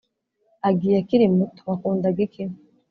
agiye 0.67 0.95
akiri 1.01 1.25
muto 1.35 1.61
wakundaga 1.69 2.19
iki.... 2.27 2.43